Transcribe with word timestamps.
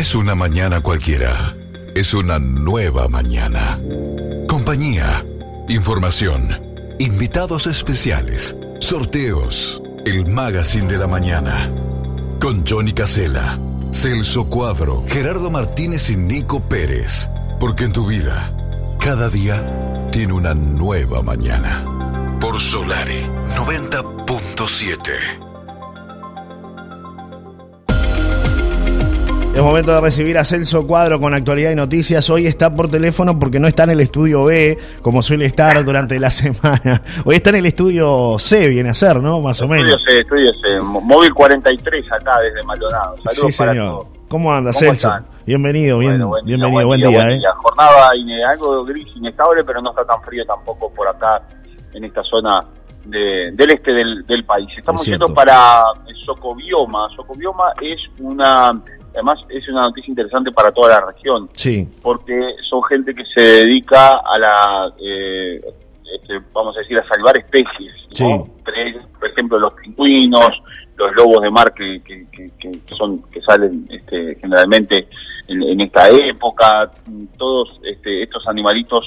es 0.00 0.14
una 0.14 0.34
mañana 0.34 0.80
cualquiera, 0.80 1.54
es 1.94 2.14
una 2.14 2.38
nueva 2.38 3.06
mañana. 3.08 3.78
Compañía, 4.48 5.26
información, 5.68 6.58
invitados 6.98 7.66
especiales, 7.66 8.56
sorteos, 8.80 9.82
el 10.06 10.26
magazine 10.26 10.86
de 10.86 10.96
la 10.96 11.06
mañana. 11.06 11.70
Con 12.40 12.66
Johnny 12.66 12.94
Casella, 12.94 13.58
Celso 13.92 14.46
Cuadro, 14.46 15.04
Gerardo 15.06 15.50
Martínez 15.50 16.08
y 16.08 16.16
Nico 16.16 16.60
Pérez. 16.60 17.28
Porque 17.60 17.84
en 17.84 17.92
tu 17.92 18.06
vida, 18.06 18.56
cada 19.00 19.28
día 19.28 20.08
tiene 20.12 20.32
una 20.32 20.54
nueva 20.54 21.20
mañana. 21.20 21.84
Por 22.40 22.58
Solari 22.58 23.26
90.7. 23.54 25.49
Es 29.60 29.66
momento 29.66 29.92
de 29.92 30.00
recibir 30.00 30.38
a 30.38 30.44
Celso 30.44 30.86
Cuadro 30.86 31.20
con 31.20 31.34
actualidad 31.34 31.70
y 31.70 31.74
noticias. 31.74 32.30
Hoy 32.30 32.46
está 32.46 32.74
por 32.74 32.90
teléfono 32.90 33.38
porque 33.38 33.60
no 33.60 33.68
está 33.68 33.84
en 33.84 33.90
el 33.90 34.00
estudio 34.00 34.44
B, 34.44 34.78
como 35.02 35.20
suele 35.20 35.44
estar 35.44 35.84
durante 35.84 36.18
la 36.18 36.30
semana. 36.30 37.02
Hoy 37.26 37.36
está 37.36 37.50
en 37.50 37.56
el 37.56 37.66
estudio 37.66 38.38
C, 38.38 38.70
viene 38.70 38.88
a 38.88 38.94
ser, 38.94 39.20
¿no? 39.20 39.38
Más 39.42 39.60
o 39.60 39.68
menos. 39.68 39.90
Estudio 39.90 40.16
C, 40.16 40.22
estudio 40.22 40.50
C. 40.62 40.82
Móvil 41.02 41.34
43 41.34 42.06
acá 42.10 42.40
desde 42.40 42.62
Maldonado. 42.62 43.16
Saludos 43.18 43.34
sí, 43.36 43.52
señor. 43.52 44.06
¿Cómo 44.28 44.50
anda, 44.50 44.70
¿Cómo 44.72 44.80
Celso? 44.80 45.08
están? 45.08 45.26
Bienvenido, 45.44 45.98
bien, 45.98 46.12
Bueno, 46.12 46.28
buen 46.28 46.46
día, 46.46 46.56
bienvenido, 46.56 46.72
buen, 46.72 46.86
buen 46.86 47.00
día, 47.10 47.18
buen 47.18 47.30
¿eh? 47.32 47.38
día. 47.40 47.50
Jornada 47.56 48.10
algo 48.50 48.84
gris, 48.86 49.08
inestable, 49.14 49.62
pero 49.62 49.82
no 49.82 49.90
está 49.90 50.06
tan 50.06 50.22
frío 50.22 50.42
tampoco 50.46 50.90
por 50.94 51.06
acá, 51.06 51.42
en 51.92 52.02
esta 52.04 52.22
zona 52.22 52.64
de- 53.04 53.50
del 53.52 53.70
este 53.72 53.92
del, 53.92 54.24
del 54.26 54.42
país. 54.46 54.70
Estamos 54.74 55.02
Es 55.02 55.08
yendo 55.08 55.34
para 55.34 55.82
Socobioma. 56.24 57.10
Socobioma 57.14 57.74
es 57.82 57.98
una, 58.20 58.70
además 59.14 59.38
es 59.48 59.68
una 59.68 59.82
noticia 59.82 60.10
interesante 60.10 60.50
para 60.52 60.72
toda 60.72 61.00
la 61.00 61.06
región, 61.12 61.48
Sí, 61.54 61.86
porque 62.02 62.38
son 62.68 62.82
gente 62.84 63.14
que 63.14 63.24
se 63.34 63.42
dedica 63.64 64.10
a 64.24 64.38
la, 64.38 64.92
eh, 65.00 65.60
este, 66.20 66.40
vamos 66.52 66.76
a 66.76 66.80
decir, 66.80 66.98
a 66.98 67.06
salvar 67.08 67.36
especies. 67.38 67.92
¿no? 68.10 68.14
Sí. 68.16 68.24
Ellos, 68.76 69.04
por 69.18 69.28
ejemplo, 69.28 69.58
los 69.58 69.72
pingüinos, 69.74 70.48
los 70.96 71.14
lobos 71.16 71.42
de 71.42 71.50
mar 71.50 71.72
que, 71.74 72.00
que, 72.04 72.26
que- 72.30 72.50
que 72.58 72.94
son 72.96 73.22
que 73.30 73.40
salen 73.42 73.86
este, 73.90 74.34
generalmente 74.40 75.08
en, 75.48 75.62
en 75.62 75.80
esta 75.80 76.08
época, 76.10 76.90
todos 77.38 77.80
este, 77.84 78.22
estos 78.24 78.46
animalitos 78.46 79.04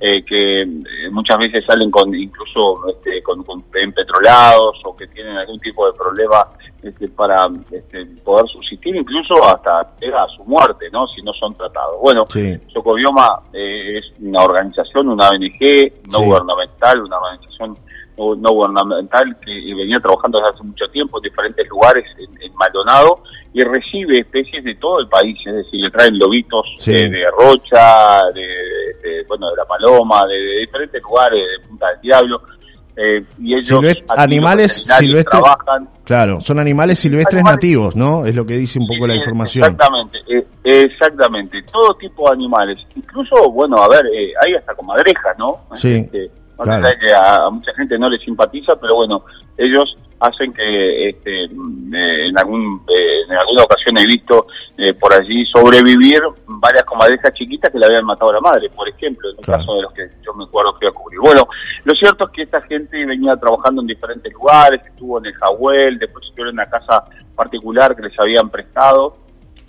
eh, 0.00 0.24
que 0.24 0.62
eh, 0.62 0.66
muchas 1.10 1.38
veces 1.38 1.64
salen 1.66 1.90
con 1.90 2.14
incluso 2.14 2.88
este, 2.88 3.22
con, 3.22 3.42
con 3.44 3.62
empetrolados 3.74 4.80
o 4.84 4.96
que 4.96 5.06
tienen 5.08 5.36
algún 5.36 5.60
tipo 5.60 5.86
de 5.86 5.92
problema 5.98 6.44
este, 6.82 7.08
para 7.08 7.46
este, 7.70 8.04
poder 8.24 8.46
subsistir, 8.48 8.96
incluso 8.96 9.34
hasta 9.44 9.80
a 9.80 10.26
su 10.36 10.44
muerte, 10.44 10.86
¿no? 10.92 11.06
Si 11.08 11.22
no 11.22 11.32
son 11.34 11.54
tratados. 11.54 12.00
Bueno, 12.02 12.24
sí, 12.28 12.56
Socobioma 12.72 13.40
eh, 13.52 13.98
es 13.98 14.04
una 14.20 14.42
organización, 14.42 15.08
una 15.08 15.28
ONG 15.28 15.92
no 16.10 16.18
Sí. 16.18 16.24
gubernamental, 16.24 17.02
una 17.02 17.18
organización 17.18 17.78
no, 18.18 18.34
no 18.34 18.50
gubernamental 18.50 19.36
que 19.44 19.50
venía 19.74 19.96
trabajando 19.98 20.38
desde 20.38 20.54
hace 20.54 20.64
mucho 20.64 20.86
tiempo 20.88 21.18
en 21.18 21.22
diferentes 21.22 21.66
lugares 21.68 22.04
en, 22.18 22.42
en 22.42 22.54
Maldonado 22.56 23.22
y 23.54 23.62
recibe 23.62 24.18
especies 24.20 24.64
de 24.64 24.74
todo 24.76 24.98
el 25.00 25.08
país, 25.08 25.38
es 25.46 25.54
decir, 25.54 25.80
le 25.80 25.90
traen 25.90 26.18
lobitos 26.18 26.66
Sí. 26.78 26.94
eh, 26.94 27.08
de 27.08 27.24
Rocha, 27.30 28.22
de, 28.34 28.40
de- 28.40 29.24
bueno, 29.28 29.50
de 29.50 29.56
La 29.56 29.64
Paloma, 29.64 30.24
de, 30.26 30.34
de 30.34 30.60
diferentes 30.60 31.02
lugares, 31.02 31.40
de 31.40 31.66
Punta 31.68 31.88
del 31.90 32.00
Diablo, 32.00 32.42
eh, 32.96 33.24
y 33.38 33.54
ellos 33.54 33.66
Silvest- 33.68 34.04
animales 34.16 34.72
silvestres 34.84 35.24
trabajan 35.42 35.88
claro. 36.04 36.40
Son 36.40 36.58
animales 36.58 36.98
silvestres 36.98 37.40
Animales- 37.40 37.56
nativos, 37.56 37.96
¿no? 37.96 38.26
Es 38.26 38.36
lo 38.36 38.44
que 38.44 38.54
dice 38.56 38.78
un 38.78 38.86
poco 38.86 39.06
la 39.06 39.14
Sí, 39.14 39.18
información. 39.20 39.64
Exactamente, 39.72 40.18
eh, 40.28 40.46
exactamente. 40.64 41.62
Todo 41.72 41.94
tipo 41.96 42.28
de 42.28 42.34
animales. 42.34 42.78
Incluso, 42.96 43.50
bueno, 43.50 43.76
a 43.82 43.88
ver, 43.88 44.04
eh, 44.06 44.32
hay 44.44 44.54
hasta 44.54 44.74
comadrejas, 44.74 45.38
¿no? 45.38 45.60
Sí, 45.74 45.94
Este, 45.94 46.30
claro. 46.62 46.86
que 47.00 47.12
a, 47.14 47.36
a 47.46 47.50
mucha 47.50 47.72
gente 47.74 47.98
no 47.98 48.08
les 48.10 48.20
simpatiza, 48.22 48.76
pero 48.76 48.94
bueno, 48.96 49.24
ellos 49.56 49.96
hacen 50.20 50.52
que 50.52 51.08
este, 51.08 51.48
mm, 51.52 51.94
eh, 51.94 52.28
en, 52.28 52.38
algún, 52.38 52.80
eh, 52.88 53.22
en 53.28 53.36
alguna 53.36 53.64
ocasión 53.64 53.98
he 53.98 54.06
visto 54.06 54.46
eh, 54.78 54.92
por 54.94 55.12
allí 55.12 55.44
sobrevivir 55.46 56.20
varias 56.62 56.84
comadrejas 56.84 57.34
chiquitas 57.34 57.72
que 57.72 57.78
le 57.78 57.86
habían 57.86 58.04
matado 58.04 58.30
a 58.30 58.34
la 58.34 58.40
madre, 58.40 58.70
por 58.70 58.88
ejemplo, 58.88 59.28
en 59.30 59.36
el 59.36 59.44
Claro. 59.44 59.58
caso 59.60 59.74
de 59.74 59.82
los 59.82 59.92
que 59.92 60.08
yo 60.24 60.32
me 60.34 60.44
acuerdo 60.44 60.78
que 60.78 60.86
iba 60.86 60.90
a 60.90 60.94
cubrir. 60.94 61.18
Bueno, 61.18 61.42
lo 61.82 61.92
cierto 61.94 62.26
es 62.26 62.30
que 62.32 62.42
esta 62.42 62.60
gente 62.62 63.04
venía 63.04 63.34
trabajando 63.34 63.82
en 63.82 63.88
diferentes 63.88 64.32
lugares, 64.32 64.80
estuvo 64.86 65.18
en 65.18 65.26
el 65.26 65.34
Jahuel, 65.34 65.98
después 65.98 66.24
estuvo 66.28 66.46
en 66.46 66.52
una 66.52 66.66
casa 66.66 67.04
particular 67.34 67.96
que 67.96 68.02
les 68.02 68.16
habían 68.18 68.48
prestado 68.48 69.16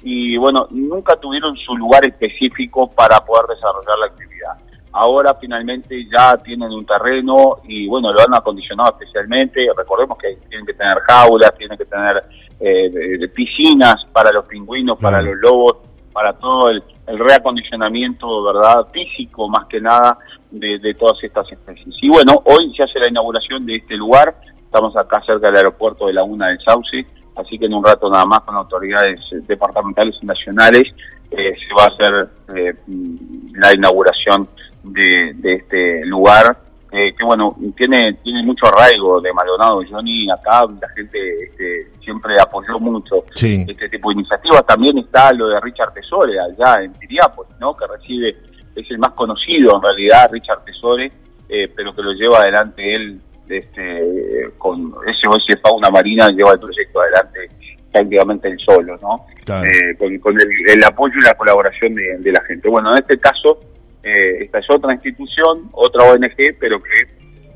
y 0.04 0.38
bueno, 0.38 0.68
nunca 0.70 1.16
tuvieron 1.16 1.56
su 1.58 1.76
lugar 1.76 2.06
específico 2.06 2.92
para 2.92 3.20
poder 3.26 3.48
desarrollar 3.56 3.98
la 4.00 4.06
actividad. 4.06 4.54
Ahora 4.92 5.36
finalmente 5.42 6.06
ya 6.06 6.38
tienen 6.44 6.72
un 6.72 6.86
terreno 6.86 7.58
y 7.64 7.88
bueno, 7.88 8.14
lo 8.14 8.20
han 8.22 8.36
acondicionado 8.36 8.92
especialmente. 9.00 9.66
Recordemos 9.76 10.16
que 10.20 10.36
tienen 10.48 10.68
que 10.68 10.74
tener 10.76 11.00
jaulas, 11.08 11.56
tienen 11.58 11.76
que 11.76 11.86
tener 11.86 12.24
eh, 12.60 13.28
piscinas 13.34 13.96
para 14.14 14.32
los 14.32 14.46
pingüinos, 14.46 15.00
para 15.00 15.20
los 15.24 15.36
lobos, 15.38 15.78
para 16.14 16.34
todo 16.34 16.70
el, 16.70 16.84
el 17.08 17.20
reacondicionamiento, 17.20 18.44
¿verdad? 18.44 18.88
Físico 18.92 19.50
más 19.50 19.68
que 19.68 19.82
nada 19.82 20.18
de, 20.52 20.80
de 20.80 20.94
todas 20.94 21.22
estas 21.24 21.52
especies. 21.52 21.96
Y 22.02 22.10
bueno, 22.10 22.42
hoy 22.46 22.74
se 22.76 22.84
hace 22.84 23.00
la 23.00 23.10
inauguración 23.10 23.66
de 23.66 23.78
este 23.78 23.96
lugar. 23.98 24.36
Estamos 24.64 24.96
acá 24.96 25.22
cerca 25.26 25.48
del 25.48 25.58
aeropuerto 25.58 26.08
de 26.08 26.14
Laguna 26.14 26.48
del 26.48 26.60
Sauce, 26.66 27.06
así 27.36 27.58
que 27.58 27.66
en 27.66 27.74
un 27.74 27.84
rato 27.84 28.10
nada 28.10 28.26
más 28.26 28.42
con 28.42 28.56
autoridades 28.56 29.20
eh, 29.32 29.42
departamentales 29.48 30.16
y 30.22 30.26
nacionales 30.26 30.84
eh, 31.32 31.56
se 31.58 31.74
va 31.74 31.86
a 31.86 31.88
hacer 31.88 32.30
eh, 32.56 32.74
mm, 32.86 33.56
la 33.56 33.74
inauguración 33.74 34.48
de, 34.84 35.34
de 35.36 35.54
este 35.56 36.06
lugar 36.06 36.58
eh, 36.92 37.16
que 37.18 37.26
bueno 37.26 37.56
tiene 37.76 38.20
tiene 38.24 38.44
mucho 38.44 38.68
arraigo 38.68 39.20
de 39.20 39.34
Maldonado 39.34 39.82
Johnny 39.90 40.30
acá 40.30 40.62
la 40.80 40.90
gente 40.90 41.18
este, 41.46 41.63
siempre 42.04 42.34
apoyó 42.42 42.80
mucho 42.80 43.24
Sí. 43.36 43.66
este 43.68 43.90
tipo 43.90 44.10
de 44.10 44.16
iniciativas 44.16 44.66
también 44.66 44.98
está 45.00 45.32
lo 45.34 45.48
de 45.50 45.60
Richard 45.62 45.94
Tesore 45.94 46.34
allá 46.40 46.84
en 46.84 46.94
Tiriápolis 46.94 47.54
no 47.60 47.76
que 47.76 47.86
recibe 47.88 48.36
es 48.76 48.90
el 48.92 48.98
más 49.00 49.12
conocido 49.14 49.76
en 49.78 49.82
realidad 49.82 50.30
Richard 50.32 50.64
Tesore 50.66 51.12
eh, 51.50 51.68
pero 51.76 51.94
que 51.96 52.02
lo 52.02 52.12
lleva 52.14 52.40
adelante 52.40 52.96
él 52.96 53.20
este 53.50 54.50
con 54.58 54.92
SOS 54.92 55.46
Fauna 55.62 55.90
Marina 55.90 56.28
lleva 56.30 56.54
el 56.54 56.60
proyecto 56.60 57.02
adelante 57.02 57.50
prácticamente 57.92 58.48
él 58.50 58.58
solo 58.66 58.98
no 59.02 59.26
Claro. 59.46 59.66
eh, 59.68 59.96
con, 59.98 60.18
con 60.20 60.40
el, 60.40 60.48
el 60.74 60.84
apoyo 60.86 61.14
y 61.20 61.26
la 61.26 61.34
colaboración 61.34 61.94
de, 61.96 62.18
de 62.20 62.32
la 62.32 62.42
gente. 62.46 62.70
Bueno, 62.70 62.92
en 62.94 63.00
este 63.00 63.20
caso, 63.20 63.60
eh, 64.02 64.38
esta 64.46 64.60
es 64.60 64.66
otra 64.70 64.94
institución, 64.94 65.68
otra 65.74 66.06
ONG, 66.14 66.56
pero 66.62 66.82
que 66.82 67.02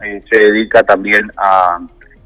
eh, 0.06 0.22
se 0.30 0.38
dedica 0.52 0.84
también 0.84 1.22
a, 1.38 1.80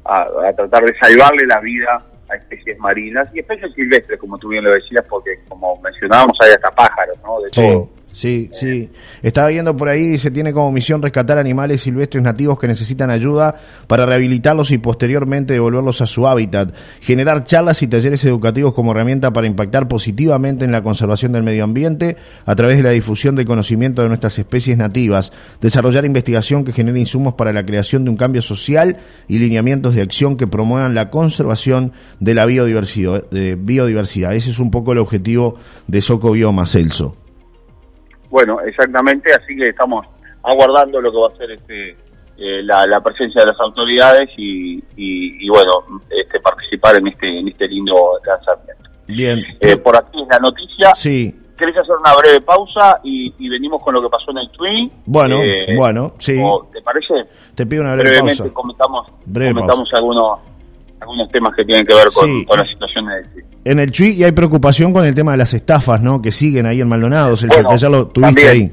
a- 0.04 0.48
a 0.48 0.52
tratar 0.52 0.82
de 0.84 0.98
salvarle 1.00 1.46
la 1.46 1.60
vida 1.60 2.04
a 2.32 2.36
especies 2.36 2.78
marinas 2.78 3.28
y 3.34 3.40
especies 3.40 3.72
silvestres, 3.74 4.18
como 4.18 4.38
tú 4.38 4.48
bien 4.48 4.64
lo 4.64 4.72
decías, 4.72 5.04
porque 5.08 5.40
como 5.48 5.80
mencionábamos, 5.80 6.36
hay 6.40 6.52
hasta 6.52 6.70
pájaros, 6.70 7.18
¿no? 7.22 7.40
De 7.40 7.50
todo. 7.50 7.88
Sí, 8.12 8.48
sí. 8.52 8.90
Estaba 9.22 9.48
viendo 9.48 9.76
por 9.76 9.88
ahí, 9.88 10.18
se 10.18 10.30
tiene 10.30 10.52
como 10.52 10.72
misión 10.72 11.02
rescatar 11.02 11.38
animales 11.38 11.80
silvestres 11.80 12.22
nativos 12.22 12.58
que 12.58 12.68
necesitan 12.68 13.10
ayuda 13.10 13.54
para 13.86 14.06
rehabilitarlos 14.06 14.70
y 14.70 14.78
posteriormente 14.78 15.54
devolverlos 15.54 16.00
a 16.00 16.06
su 16.06 16.26
hábitat. 16.26 16.74
Generar 17.00 17.44
charlas 17.44 17.82
y 17.82 17.86
talleres 17.86 18.24
educativos 18.24 18.74
como 18.74 18.92
herramienta 18.92 19.32
para 19.32 19.46
impactar 19.46 19.88
positivamente 19.88 20.64
en 20.64 20.72
la 20.72 20.82
conservación 20.82 21.32
del 21.32 21.42
medio 21.42 21.64
ambiente 21.64 22.16
a 22.46 22.54
través 22.54 22.76
de 22.76 22.82
la 22.82 22.90
difusión 22.90 23.34
del 23.34 23.46
conocimiento 23.46 24.02
de 24.02 24.08
nuestras 24.08 24.38
especies 24.38 24.76
nativas. 24.76 25.32
Desarrollar 25.60 26.04
investigación 26.04 26.64
que 26.64 26.72
genere 26.72 27.00
insumos 27.00 27.34
para 27.34 27.52
la 27.52 27.64
creación 27.64 28.04
de 28.04 28.10
un 28.10 28.16
cambio 28.16 28.42
social 28.42 28.98
y 29.28 29.38
lineamientos 29.38 29.94
de 29.94 30.02
acción 30.02 30.36
que 30.36 30.46
promuevan 30.46 30.94
la 30.94 31.10
conservación 31.10 31.92
de 32.20 32.34
la 32.34 32.46
biodiversidad. 32.46 33.28
De 33.30 33.56
biodiversidad. 33.56 34.34
Ese 34.34 34.50
es 34.50 34.58
un 34.58 34.70
poco 34.70 34.92
el 34.92 34.98
objetivo 34.98 35.56
de 35.86 36.00
Soco 36.00 36.32
Bioma, 36.32 36.66
Celso. 36.66 37.21
Bueno, 38.32 38.58
exactamente, 38.62 39.30
así 39.32 39.54
que 39.54 39.68
estamos 39.68 40.06
aguardando 40.42 41.00
lo 41.02 41.12
que 41.12 41.18
va 41.18 41.28
a 41.28 41.36
ser 41.36 41.50
este 41.52 41.90
eh, 42.38 42.62
la, 42.64 42.86
la 42.86 43.00
presencia 43.00 43.42
de 43.42 43.48
las 43.52 43.60
autoridades 43.60 44.30
y, 44.38 44.78
y, 44.96 45.44
y, 45.44 45.48
bueno, 45.50 46.00
este 46.08 46.40
participar 46.40 46.96
en 46.96 47.08
este 47.08 47.28
en 47.38 47.46
este 47.48 47.68
lindo 47.68 47.94
lanzamiento. 48.26 48.90
Bien. 49.06 49.38
Eh, 49.60 49.76
por 49.76 49.94
aquí 49.96 50.22
es 50.22 50.28
la 50.28 50.38
noticia. 50.38 50.94
Sí, 50.94 51.32
¿Querés 51.58 51.76
hacer 51.76 51.94
una 51.94 52.16
breve 52.16 52.40
pausa 52.40 52.98
y, 53.04 53.32
y 53.38 53.48
venimos 53.50 53.82
con 53.82 53.94
lo 53.94 54.00
que 54.02 54.08
pasó 54.08 54.30
en 54.32 54.38
el 54.38 54.50
Twin? 54.50 54.90
Bueno, 55.04 55.36
Eh, 55.42 55.76
bueno, 55.76 56.14
sí. 56.18 56.40
¿Te 56.72 56.80
parece? 56.80 57.14
te 57.54 57.66
pido 57.66 57.82
una 57.82 57.92
breve 57.94 58.08
Brevemente 58.10 58.38
pausa. 58.44 58.54
comentamos, 58.54 59.06
Breve 59.26 59.52
comentamos 59.54 59.88
algunos 59.94 60.38
algunos 61.02 61.30
temas 61.30 61.52
que 61.56 61.64
tienen 61.64 61.84
que 61.86 61.94
ver 61.94 62.06
con, 62.14 62.26
Sí. 62.26 62.44
con 62.46 62.58
la 62.58 62.64
situación 62.66 63.06
del 63.06 63.28
Twin. 63.30 63.44
En 63.64 63.78
el 63.78 63.90
Chui 63.92 64.10
y 64.10 64.24
hay 64.24 64.32
preocupación 64.32 64.92
con 64.92 65.04
el 65.04 65.14
tema 65.14 65.32
de 65.32 65.38
las 65.38 65.52
estafas, 65.54 66.00
¿no? 66.02 66.20
Que 66.22 66.32
siguen 66.32 66.66
ahí 66.66 66.80
en 66.80 66.88
Maldonado, 66.88 67.34
el 67.34 67.48
Bueno, 67.48 67.68
que 67.70 67.78
ya 67.78 67.88
lo 67.88 68.06
tuviste 68.08 68.42
también. 68.42 68.72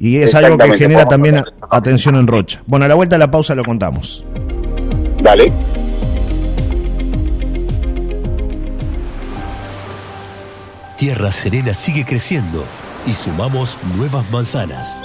Y 0.00 0.16
es 0.18 0.34
algo 0.34 0.56
que 0.58 0.78
genera 0.78 1.00
de 1.00 1.06
también. 1.06 1.42
atención 1.70 2.16
en 2.16 2.26
Rocha. 2.26 2.62
Bueno, 2.66 2.84
a 2.84 2.88
la 2.88 2.94
vuelta 2.94 3.16
de 3.16 3.20
la 3.20 3.30
pausa 3.30 3.54
lo 3.54 3.64
contamos. 3.64 4.24
Dale. 5.22 5.52
Tierra 10.96 11.30
Serena 11.30 11.74
sigue 11.74 12.04
creciendo 12.04 12.64
y 13.06 13.12
sumamos 13.12 13.78
nuevas 13.96 14.28
manzanas. 14.30 15.00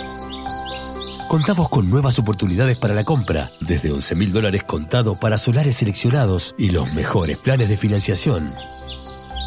Contamos 1.34 1.68
con 1.68 1.90
nuevas 1.90 2.20
oportunidades 2.20 2.78
para 2.78 2.94
la 2.94 3.04
compra, 3.04 3.50
desde 3.60 3.92
11 3.92 4.14
mil 4.14 4.32
dólares 4.32 4.62
contado 4.66 5.20
para 5.20 5.40
solares 5.40 5.78
seleccionados 5.78 6.54
y 6.60 6.70
los 6.70 6.94
mejores 6.94 7.40
planes 7.40 7.70
de 7.70 7.76
financiación. 7.76 8.54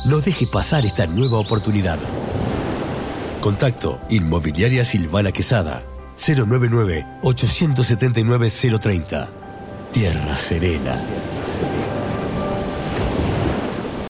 No 0.05 0.19
deje 0.19 0.49
pasar 0.49 0.85
esta 0.85 1.07
nueva 1.07 1.39
oportunidad. 1.39 2.01
Contacto 3.41 4.01
Inmobiliaria 4.09 4.85
Silvana 4.85 5.31
Quesada 5.31 5.85
099 6.17 7.07
879 7.23 8.51
030. 8.81 9.29
Tierra 9.93 10.35
Serena. 10.35 11.01